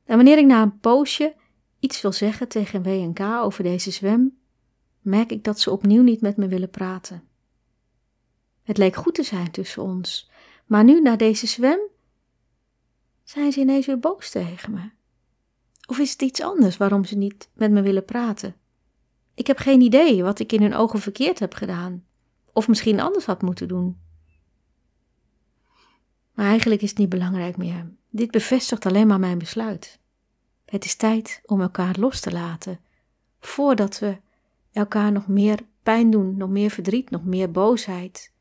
[0.04, 1.34] En wanneer ik na een poosje
[1.78, 4.38] iets wil zeggen tegen WNK over deze zwem,
[5.00, 7.22] merk ik dat ze opnieuw niet met me willen praten.
[8.62, 10.30] Het leek goed te zijn tussen ons,
[10.66, 11.78] maar nu na deze zwem
[13.22, 14.90] zijn ze ineens weer boos tegen me.
[15.86, 18.56] Of is het iets anders waarom ze niet met me willen praten?
[19.34, 22.04] Ik heb geen idee wat ik in hun ogen verkeerd heb gedaan,
[22.52, 23.96] of misschien anders had moeten doen.
[26.34, 27.92] Maar eigenlijk is het niet belangrijk meer.
[28.10, 29.98] Dit bevestigt alleen maar mijn besluit.
[30.64, 32.80] Het is tijd om elkaar los te laten,
[33.40, 34.16] voordat we
[34.72, 38.32] elkaar nog meer pijn doen, nog meer verdriet, nog meer boosheid,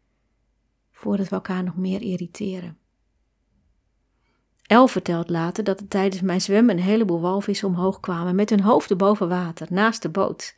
[0.91, 2.77] voordat we elkaar nog meer irriteren.
[4.67, 8.61] El vertelt later dat er tijdens mijn zwemmen een heleboel walvissen omhoog kwamen met hun
[8.61, 10.55] hoofden boven water, naast de boot,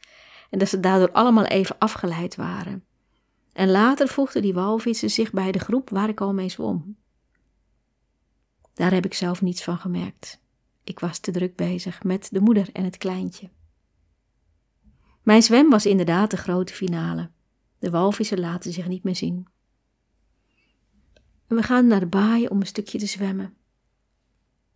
[0.49, 2.83] en dat ze daardoor allemaal even afgeleid waren.
[3.53, 6.97] En later voegden die walvissen zich bij de groep waar ik al mee zwom.
[8.73, 10.41] Daar heb ik zelf niets van gemerkt.
[10.83, 13.49] Ik was te druk bezig met de moeder en het kleintje.
[15.23, 17.29] Mijn zwem was inderdaad de grote finale.
[17.79, 19.47] De walvissen laten zich niet meer zien.
[21.47, 23.55] En we gaan naar de baai om een stukje te zwemmen.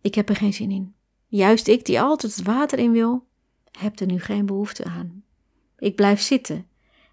[0.02, 0.94] Ik heb er geen zin in.
[1.26, 3.26] Juist ik, die altijd het water in wil,
[3.78, 5.24] heb er nu geen behoefte aan.
[5.78, 6.66] Ik blijf zitten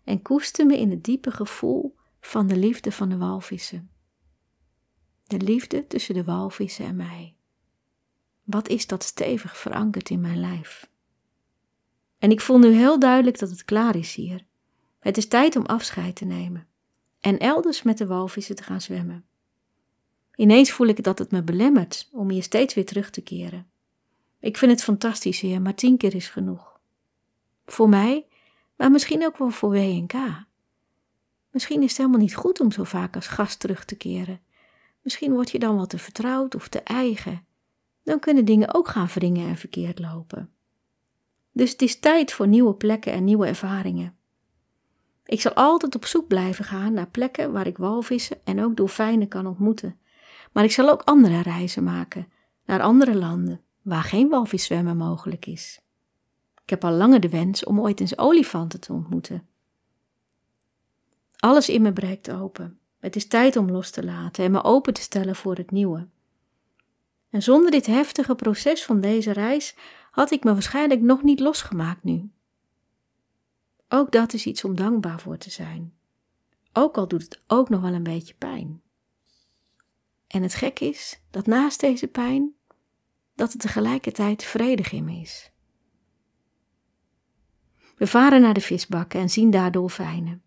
[0.03, 3.89] en koester me in het diepe gevoel van de liefde van de walvissen.
[5.23, 7.35] De liefde tussen de walvissen en mij.
[8.43, 10.89] Wat is dat stevig verankerd in mijn lijf?
[12.17, 14.45] En ik voel nu heel duidelijk dat het klaar is hier.
[14.99, 16.67] Het is tijd om afscheid te nemen
[17.19, 19.25] en elders met de walvissen te gaan zwemmen.
[20.39, 23.67] Ineens voel ik dat het me belemmert om hier steeds weer terug te keren.
[24.39, 26.79] Ik vind het fantastisch hier, maar tien keer is genoeg.
[27.65, 28.27] Voor mij,
[28.75, 30.13] maar misschien ook wel voor WNK.
[31.51, 34.41] Misschien is het helemaal niet goed om zo vaak als gast terug te keren.
[35.01, 37.45] Misschien word je dan wat te vertrouwd of te eigen.
[38.03, 40.49] Dan kunnen dingen ook gaan wringen en verkeerd lopen.
[41.51, 44.15] Dus het is tijd voor nieuwe plekken en nieuwe ervaringen.
[45.25, 49.27] Ik zal altijd op zoek blijven gaan naar plekken waar ik walvissen en ook dolfijnen
[49.27, 49.99] kan ontmoeten.
[50.51, 52.27] Maar ik zal ook andere reizen maken,
[52.65, 55.81] naar andere landen, waar geen walviszwemmen mogelijk is.
[56.63, 59.47] Ik heb al langer de wens om ooit eens olifanten te ontmoeten.
[61.37, 62.79] Alles in me breekt open.
[62.99, 66.07] Het is tijd om los te laten en me open te stellen voor het nieuwe.
[67.29, 69.75] En zonder dit heftige proces van deze reis
[70.11, 72.31] had ik me waarschijnlijk nog niet losgemaakt nu.
[73.87, 75.93] Ook dat is iets om dankbaar voor te zijn.
[76.73, 78.81] Ook al doet het ook nog wel een beetje pijn.
[80.29, 82.53] En het gek is dat naast deze pijn,
[83.35, 85.51] dat het tegelijkertijd vredig in is.
[87.97, 90.41] We varen naar de visbakken en zien daar dolfijnen.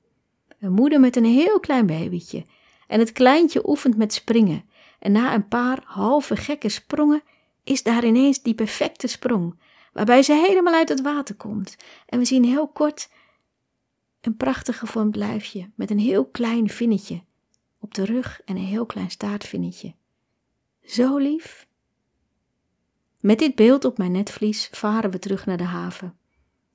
[0.58, 2.44] Een moeder met een heel klein babytje
[2.86, 4.64] en het kleintje oefent met springen.
[4.98, 7.22] En na een paar halve gekke sprongen
[7.64, 9.58] is daar ineens die perfecte sprong,
[9.92, 11.76] waarbij ze helemaal uit het water komt.
[12.06, 13.10] En we zien heel kort
[14.20, 17.22] een prachtig gevormd lijfje met een heel klein vinnetje
[17.82, 19.94] op de rug en een heel klein staartvinnetje.
[20.84, 21.66] Zo lief.
[23.20, 26.16] Met dit beeld op mijn netvlies varen we terug naar de haven.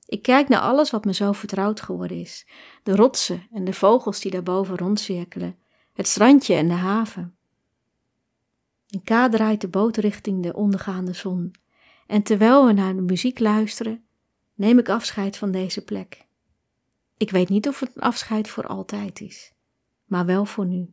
[0.06, 2.46] Ik kijk naar alles wat me zo vertrouwd geworden is:
[2.82, 5.58] de rotsen en de vogels die daarboven rondcirkelen,
[5.92, 7.36] het strandje en de haven.
[8.88, 11.54] In K draait de boot richting de ondergaande zon,
[12.06, 14.04] en terwijl we naar de muziek luisteren,
[14.54, 16.26] neem ik afscheid van deze plek.
[17.16, 19.52] Ik weet niet of het een afscheid voor altijd is,
[20.04, 20.92] maar wel voor nu.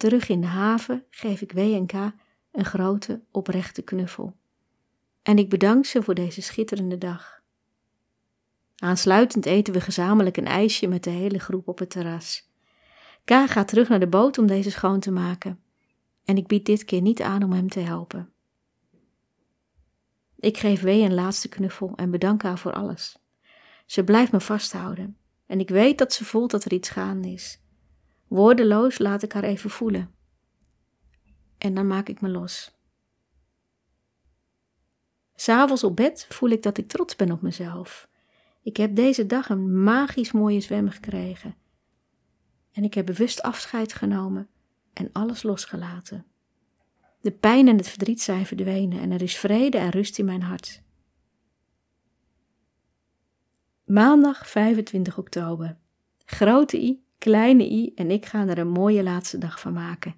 [0.00, 1.92] Terug in de haven geef ik WNK
[2.52, 4.36] een grote, oprechte knuffel.
[5.22, 7.42] En ik bedank ze voor deze schitterende dag.
[8.76, 12.50] Aansluitend eten we gezamenlijk een ijsje met de hele groep op het terras.
[13.24, 15.60] K gaat terug naar de boot om deze schoon te maken.
[16.24, 18.32] En ik bied dit keer niet aan om hem te helpen.
[20.36, 23.18] Ik geef W een laatste knuffel en bedank haar voor alles.
[23.86, 27.59] Ze blijft me vasthouden en ik weet dat ze voelt dat er iets gaande is.
[28.30, 30.14] Woordeloos laat ik haar even voelen.
[31.58, 32.78] En dan maak ik me los.
[35.34, 38.08] S'avonds op bed voel ik dat ik trots ben op mezelf.
[38.62, 41.54] Ik heb deze dag een magisch mooie zwem gekregen.
[42.72, 44.48] En ik heb bewust afscheid genomen
[44.92, 46.26] en alles losgelaten.
[47.20, 50.42] De pijn en het verdriet zijn verdwenen en er is vrede en rust in mijn
[50.42, 50.82] hart.
[53.84, 55.78] Maandag 25 oktober.
[56.24, 60.14] Grote I, kleine I en ik gaan er een mooie laatste dag van maken.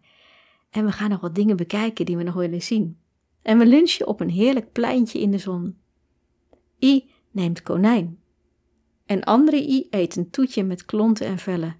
[0.71, 2.99] En we gaan nog wat dingen bekijken die we nog willen zien.
[3.43, 5.79] En we lunchen op een heerlijk pleintje in de zon.
[6.79, 8.19] I neemt konijn.
[9.07, 11.77] En andere I eet een toetje met klonten en vellen.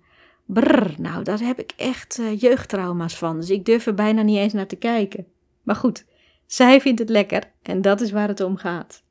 [0.47, 4.37] Brrr, nou, daar heb ik echt uh, jeugdtrauma's van, dus ik durf er bijna niet
[4.37, 5.27] eens naar te kijken.
[5.63, 6.05] Maar goed,
[6.47, 9.03] zij vindt het lekker en dat is waar het om gaat.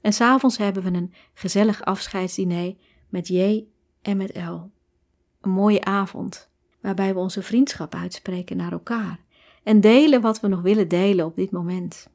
[0.00, 2.74] En s'avonds hebben we een gezellig afscheidsdiner
[3.08, 3.64] met J
[4.02, 4.70] en met L.
[5.42, 6.48] Een mooie avond,
[6.80, 9.20] waarbij we onze vriendschap uitspreken naar elkaar
[9.62, 12.08] en delen wat we nog willen delen op dit moment.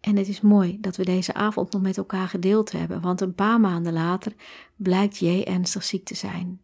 [0.00, 3.34] En het is mooi dat we deze avond nog met elkaar gedeeld hebben, want een
[3.34, 4.32] paar maanden later
[4.76, 6.60] blijkt J ernstig ziek te zijn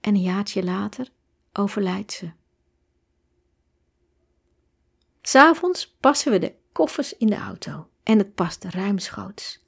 [0.00, 1.10] en een jaartje later
[1.52, 2.30] overlijdt ze.
[5.22, 9.62] S'avonds passen we de koffers in de auto en het past ruimschoots.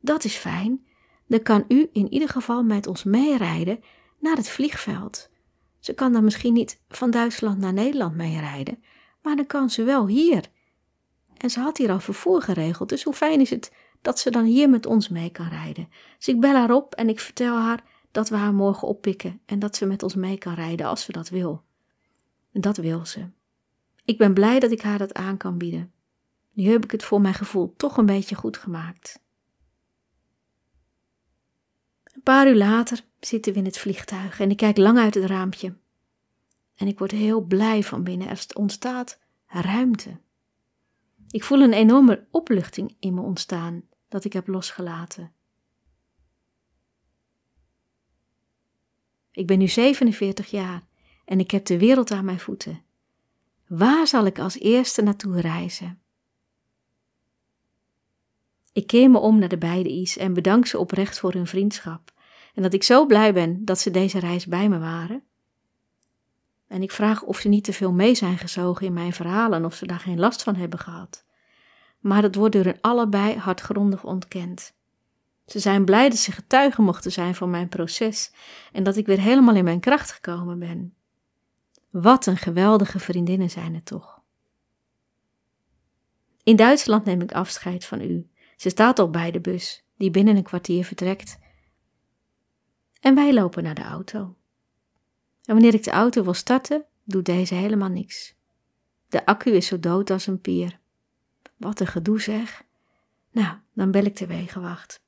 [0.00, 0.86] Dat is fijn,
[1.32, 3.80] dan kan u in ieder geval met ons meerijden
[4.18, 5.30] naar het vliegveld.
[5.78, 8.82] Ze kan dan misschien niet van Duitsland naar Nederland meerijden,
[9.22, 10.44] maar dan kan ze wel hier.
[11.36, 14.44] En ze had hier al vervoer geregeld, dus hoe fijn is het dat ze dan
[14.44, 15.88] hier met ons mee kan rijden.
[16.16, 19.58] Dus ik bel haar op en ik vertel haar dat we haar morgen oppikken en
[19.58, 21.62] dat ze met ons mee kan rijden als ze dat wil.
[22.52, 23.26] En dat wil ze.
[24.04, 25.92] Ik ben blij dat ik haar dat aan kan bieden.
[26.52, 29.20] Nu heb ik het voor mijn gevoel toch een beetje goed gemaakt.
[32.12, 35.24] Een paar uur later zitten we in het vliegtuig en ik kijk lang uit het
[35.24, 35.76] raampje.
[36.74, 38.28] En ik word heel blij van binnen.
[38.28, 40.20] Er ontstaat ruimte.
[41.30, 45.32] Ik voel een enorme opluchting in me ontstaan dat ik heb losgelaten.
[49.30, 50.82] Ik ben nu 47 jaar
[51.24, 52.82] en ik heb de wereld aan mijn voeten.
[53.66, 56.01] Waar zal ik als eerste naartoe reizen?
[58.72, 62.12] Ik keer me om naar de beide I's en bedank ze oprecht voor hun vriendschap
[62.54, 65.22] en dat ik zo blij ben dat ze deze reis bij me waren.
[66.66, 69.64] En ik vraag of ze niet te veel mee zijn gezogen in mijn verhalen en
[69.64, 71.24] of ze daar geen last van hebben gehad.
[72.00, 74.74] Maar dat wordt door hen allebei hardgrondig ontkend.
[75.46, 78.32] Ze zijn blij dat ze getuigen mochten zijn van mijn proces
[78.72, 80.94] en dat ik weer helemaal in mijn kracht gekomen ben.
[81.90, 84.20] Wat een geweldige vriendinnen zijn het toch.
[86.42, 88.30] In Duitsland neem ik afscheid van u.
[88.62, 91.38] Ze staat al bij de bus, die binnen een kwartier vertrekt.
[93.00, 94.36] En wij lopen naar de auto.
[95.44, 98.34] En wanneer ik de auto wil starten, doet deze helemaal niks.
[99.08, 100.78] De accu is zo dood als een pier.
[101.56, 102.62] Wat een gedoe zeg.
[103.30, 105.02] Nou, dan bel ik de wegenwacht.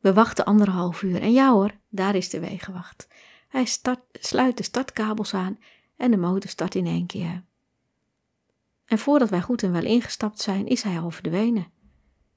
[0.00, 3.08] We wachten anderhalf uur en ja hoor, daar is de wegenwacht.
[3.48, 5.58] Hij start, sluit de startkabels aan
[5.96, 7.44] en de motor start in één keer.
[8.92, 11.66] En voordat wij goed en wel ingestapt zijn, is hij al verdwenen.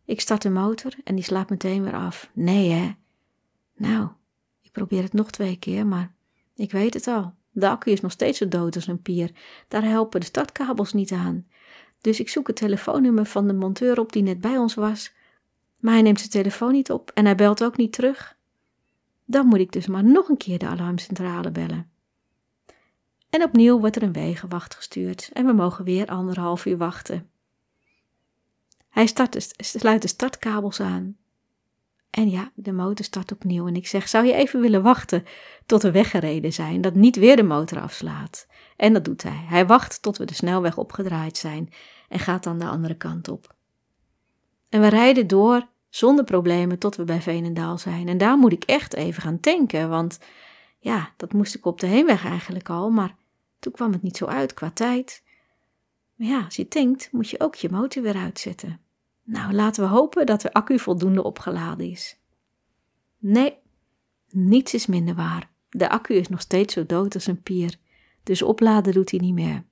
[0.05, 2.29] Ik start de motor en die slaat meteen weer af.
[2.33, 2.91] Nee hè?
[3.75, 4.07] Nou,
[4.61, 6.13] ik probeer het nog twee keer, maar
[6.55, 7.33] ik weet het al.
[7.51, 9.31] De accu is nog steeds zo dood als een pier.
[9.67, 11.47] Daar helpen de startkabels niet aan.
[12.01, 15.13] Dus ik zoek het telefoonnummer van de monteur op die net bij ons was
[15.85, 18.37] maar hij neemt zijn telefoon niet op en hij belt ook niet terug.
[19.25, 21.89] Dan moet ik dus maar nog een keer de alarmcentrale bellen.
[23.35, 27.29] En opnieuw wordt er een wegenwacht gestuurd en we mogen weer anderhalf uur wachten.
[28.89, 31.17] Hij start, sluit de startkabels aan.
[32.09, 35.25] En ja, de motor start opnieuw en ik zeg, zou je even willen wachten
[35.65, 38.47] tot we weggereden zijn, dat niet weer de motor afslaat?
[38.75, 39.45] En dat doet hij.
[39.47, 41.73] Hij wacht tot we de snelweg opgedraaid zijn
[42.09, 43.55] en gaat dan de andere kant op.
[44.69, 48.07] En we rijden door zonder problemen tot we bij Veenendaal zijn.
[48.07, 50.19] En daar moet ik echt even gaan tanken, want
[50.79, 53.15] ja, dat moest ik op de heenweg eigenlijk al, maar
[53.65, 55.23] toen kwam het niet zo uit qua tijd.
[56.15, 58.79] Maar ja, als je tankt, moet je ook je motor weer uitzetten.
[59.23, 62.19] Nou, laten we hopen dat de accu voldoende opgeladen is.
[63.17, 63.57] Nee,
[64.29, 65.51] niets is minder waar.
[65.69, 67.75] De accu is nog steeds zo dood als een pier.
[68.23, 69.63] Dus opladen doet hij niet meer.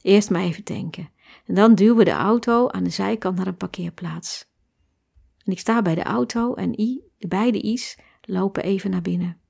[0.00, 1.10] Eerst maar even tanken.
[1.46, 4.50] En dan duwen we de auto aan de zijkant naar een parkeerplaats.
[5.44, 9.40] En ik sta bij de auto en I, de beide I's lopen even naar binnen.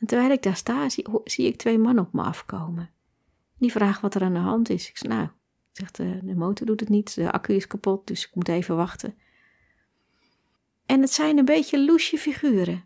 [0.00, 2.90] En terwijl ik daar sta, zie, ik twee mannen op me afkomen.
[3.58, 4.88] Die vragen wat er aan de hand is.
[4.88, 5.28] Ik zeg, nou,
[5.72, 8.76] zegt de, de motor doet het niet, de accu is kapot, dus ik moet even
[8.76, 9.14] wachten.
[10.86, 12.84] En het zijn een beetje loesje figuren.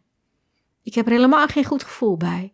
[0.82, 2.52] Ik heb er helemaal geen goed gevoel bij.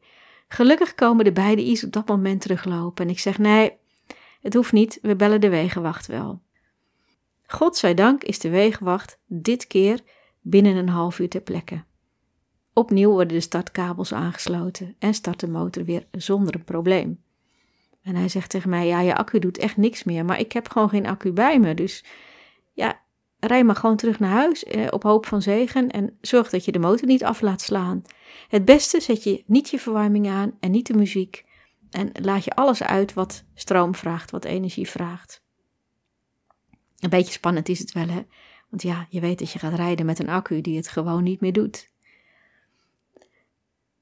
[0.49, 3.73] Gelukkig komen de beide I's op dat moment teruglopen en ik zeg, nee,
[4.41, 6.43] het hoeft niet, we bellen de wegenwacht wel.
[7.47, 10.01] Godzijdank is de wegenwacht dit keer
[10.41, 11.85] binnen een half uur ter plekke.
[12.73, 17.23] Opnieuw worden de startkabels aangesloten en start de motor weer zonder een probleem.
[18.03, 20.69] En hij zegt tegen mij: Ja, je accu doet echt niks meer, maar ik heb
[20.69, 21.75] gewoon geen accu bij me.
[21.75, 22.05] Dus
[22.73, 23.01] ja,
[23.39, 26.73] rij maar gewoon terug naar huis eh, op hoop van zegen en zorg dat je
[26.73, 28.03] de motor niet af laat slaan.
[28.49, 31.45] Het beste zet je niet je verwarming aan en niet de muziek.
[31.91, 35.43] En laat je alles uit wat stroom vraagt, wat energie vraagt.
[36.99, 38.23] Een beetje spannend is het wel, hè?
[38.69, 41.41] Want ja, je weet dat je gaat rijden met een accu die het gewoon niet
[41.41, 41.89] meer doet.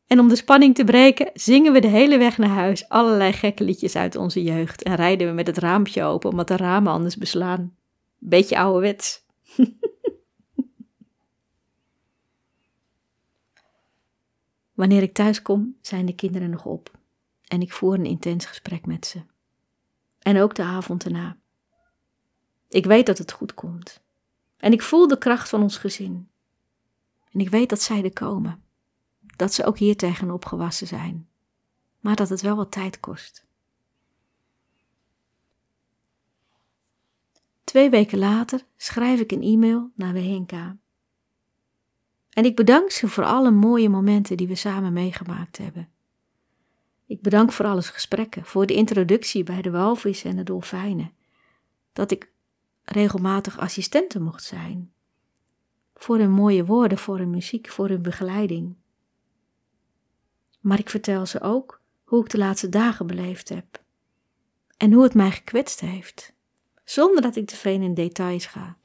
[0.08, 3.64] En om de spanning te breken, zingen we de hele weg naar huis allerlei gekke
[3.64, 7.16] liedjes uit onze jeugd en rijden we met het raampje open omdat de ramen anders
[7.16, 7.76] beslaan.
[8.18, 9.24] Beetje ouderwets.
[14.74, 16.98] Wanneer ik thuis kom, zijn de kinderen nog op
[17.48, 19.22] en ik voer een intens gesprek met ze.
[20.18, 21.36] En ook de avond erna.
[22.68, 24.02] Ik weet dat het goed komt.
[24.56, 26.28] En ik voel de kracht van ons gezin.
[27.32, 28.62] En ik weet dat zij er komen.
[29.38, 31.28] Dat ze ook hier tegenop gewassen zijn.
[32.00, 33.46] Maar dat het wel wat tijd kost.
[37.64, 40.76] Twee weken later schrijf ik een e-mail naar Wehenka.
[42.30, 45.88] En ik bedank ze voor alle mooie momenten die we samen meegemaakt hebben.
[47.06, 51.12] Ik bedank voor alles gesprekken, voor de introductie bij de walvissen en de dolfijnen.
[51.92, 52.30] Dat ik
[52.84, 54.92] regelmatig assistente mocht zijn.
[55.94, 58.74] Voor hun mooie woorden, voor hun muziek, voor hun begeleiding.
[60.60, 63.82] Maar ik vertel ze ook hoe ik de laatste dagen beleefd heb.
[64.76, 66.32] En hoe het mij gekwetst heeft.
[66.84, 68.76] Zonder dat ik te veel in details ga.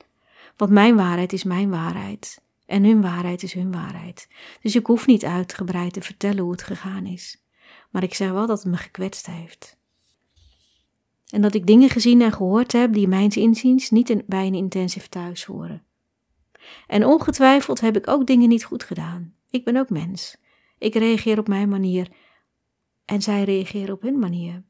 [0.57, 2.41] Want mijn waarheid is mijn waarheid.
[2.65, 4.28] En hun waarheid is hun waarheid.
[4.61, 7.43] Dus ik hoef niet uitgebreid te vertellen hoe het gegaan is.
[7.89, 9.78] Maar ik zeg wel dat het me gekwetst heeft.
[11.30, 15.09] En dat ik dingen gezien en gehoord heb die mijns inziens niet bij een intensive
[15.09, 15.84] thuis horen.
[16.88, 19.34] En ongetwijfeld heb ik ook dingen niet goed gedaan.
[19.49, 20.38] Ik ben ook mens.
[20.84, 22.07] Ik reageer op mijn manier
[23.05, 24.63] en zij reageren op hun manier.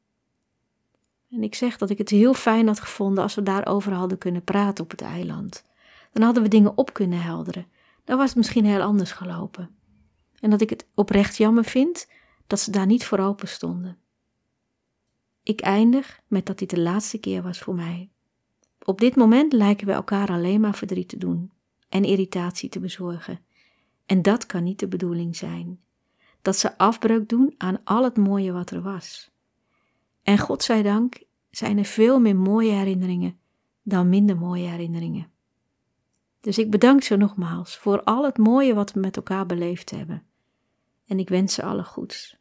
[1.30, 4.44] En ik zeg dat ik het heel fijn had gevonden als we daarover hadden kunnen
[4.44, 5.66] praten op het eiland.
[6.12, 7.68] Dan hadden we dingen op kunnen helderen.
[8.04, 9.76] Dan was het misschien heel anders gelopen.
[10.40, 12.08] En dat ik het oprecht jammer vind
[12.48, 13.98] dat ze daar niet voor open stonden.
[15.44, 18.10] Ik eindig met dat dit de laatste keer was voor mij.
[18.84, 21.52] Op dit moment lijken we elkaar alleen maar verdriet te doen
[21.90, 23.40] en irritatie te bezorgen.
[24.06, 25.84] En dat kan niet de bedoeling zijn.
[26.44, 29.32] Dat ze afbreuk doen aan al het mooie wat er was.
[30.24, 33.38] En God zij dank zijn er veel meer mooie herinneringen
[33.84, 35.32] dan minder mooie herinneringen.
[36.40, 40.24] Dus ik bedank ze nogmaals voor al het mooie wat we met elkaar beleefd hebben.
[41.08, 42.38] En ik wens ze alle goeds.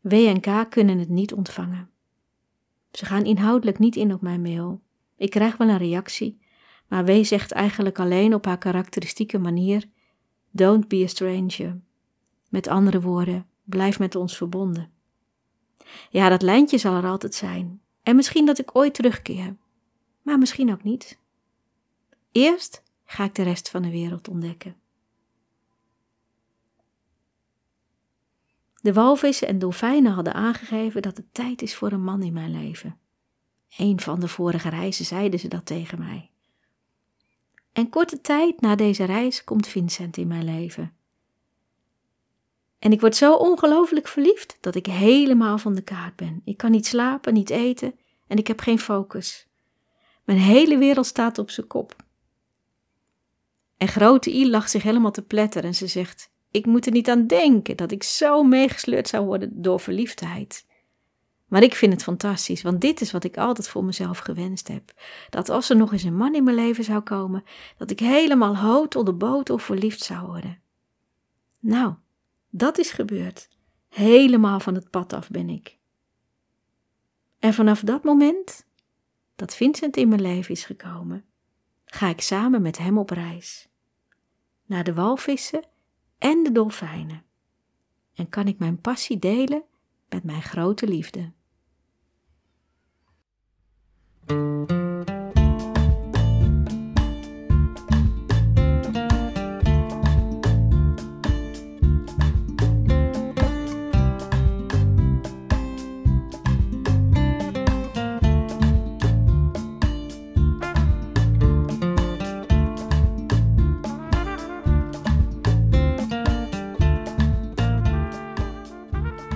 [0.00, 1.90] W en K kunnen het niet ontvangen.
[2.90, 4.80] Ze gaan inhoudelijk niet in op mijn mail.
[5.16, 6.40] Ik krijg wel een reactie,
[6.88, 9.88] maar W zegt eigenlijk alleen op haar karakteristieke manier:
[10.52, 11.80] Don't be a stranger.
[12.48, 14.90] Met andere woorden, blijf met ons verbonden.
[16.10, 17.80] Ja, dat lijntje zal er altijd zijn.
[18.02, 19.56] En misschien dat ik ooit terugkeer,
[20.22, 21.18] maar misschien ook niet.
[22.32, 24.76] Eerst ga ik de rest van de wereld ontdekken.
[28.82, 32.50] De walvissen en dolfijnen hadden aangegeven dat het tijd is voor een man in mijn
[32.50, 32.98] leven.
[33.76, 36.31] Een van de vorige reizen zeiden ze dat tegen mij.
[37.72, 40.92] En korte tijd na deze reis komt Vincent in mijn leven.
[42.78, 46.42] En ik word zo ongelooflijk verliefd dat ik helemaal van de kaart ben.
[46.44, 49.46] Ik kan niet slapen, niet eten en ik heb geen focus.
[50.24, 51.96] Mijn hele wereld staat op zijn kop.
[53.76, 57.08] En grote I lacht zich helemaal te pletteren en ze zegt: ik moet er niet
[57.08, 60.66] aan denken dat ik zo meegesleurd zou worden door verliefdheid.
[61.52, 64.92] Maar ik vind het fantastisch, want dit is wat ik altijd voor mezelf gewenst heb.
[65.30, 67.44] Dat als er nog eens een man in mijn leven zou komen,
[67.76, 70.60] dat ik helemaal hotel de boot of verliefd zou worden.
[71.60, 71.94] Nou,
[72.50, 73.48] dat is gebeurd.
[73.88, 75.78] Helemaal van het pad af ben ik.
[77.38, 78.66] En vanaf dat moment
[79.36, 81.24] dat Vincent in mijn leven is gekomen,
[81.84, 83.68] ga ik samen met hem op reis.
[84.66, 85.64] Naar de walvissen
[86.18, 87.22] en de dolfijnen.
[88.14, 89.62] en kan ik mijn passie delen
[90.08, 91.32] met mijn grote liefde.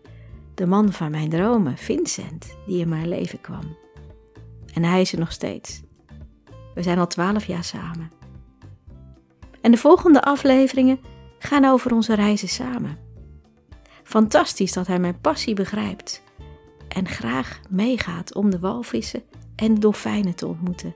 [0.54, 3.76] de man van mijn dromen, Vincent, die in mijn leven kwam.
[4.72, 5.82] En hij is er nog steeds.
[6.74, 8.10] We zijn al twaalf jaar samen.
[9.60, 11.00] En de volgende afleveringen
[11.38, 13.05] gaan over onze reizen samen.
[14.06, 16.22] Fantastisch dat hij mijn passie begrijpt
[16.88, 19.22] en graag meegaat om de walvissen
[19.56, 20.94] en dolfijnen te ontmoeten.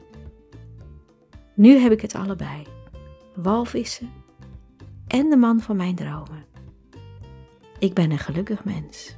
[1.55, 2.67] Nu heb ik het allebei:
[3.35, 4.11] walvissen
[5.07, 6.45] en de man van mijn dromen.
[7.79, 9.17] Ik ben een gelukkig mens.